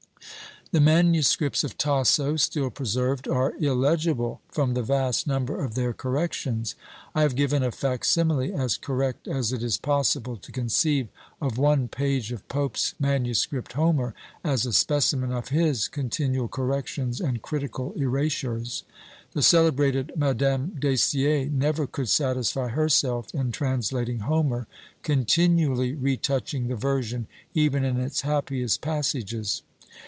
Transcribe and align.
The 0.73 0.79
MSS. 0.79 1.65
of 1.65 1.77
Tasso, 1.77 2.37
still 2.37 2.69
preserved, 2.69 3.27
are 3.27 3.53
illegible 3.59 4.39
from 4.47 4.73
the 4.73 4.81
vast 4.81 5.27
number 5.27 5.61
of 5.65 5.75
their 5.75 5.91
corrections. 5.91 6.75
I 7.13 7.23
have 7.23 7.35
given 7.35 7.61
a 7.61 7.73
fac 7.73 8.05
simile, 8.05 8.55
as 8.55 8.77
correct 8.77 9.27
as 9.27 9.51
it 9.51 9.63
is 9.63 9.77
possible 9.77 10.37
to 10.37 10.49
conceive, 10.53 11.09
of 11.41 11.57
one 11.57 11.89
page 11.89 12.31
of 12.31 12.47
Pope's 12.47 12.93
MS. 13.01 13.49
Homer, 13.75 14.13
as 14.45 14.65
a 14.65 14.71
specimen 14.71 15.33
of 15.33 15.49
his 15.49 15.89
continual 15.89 16.47
corrections 16.47 17.19
and 17.19 17.41
critical 17.41 17.91
erasures. 17.97 18.85
The 19.33 19.43
celebrated 19.43 20.13
Madame 20.15 20.77
Dacier 20.79 21.47
never 21.51 21.85
could 21.85 22.07
satisfy 22.07 22.69
herself 22.69 23.27
in 23.35 23.51
translating 23.51 24.19
Homer: 24.19 24.67
continually 25.03 25.95
retouching 25.95 26.69
the 26.69 26.77
version, 26.77 27.27
even 27.53 27.83
in 27.83 27.99
its 27.99 28.21
happiest 28.21 28.79
passages. 28.79 29.63